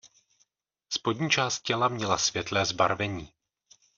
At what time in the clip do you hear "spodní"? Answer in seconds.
0.89-1.29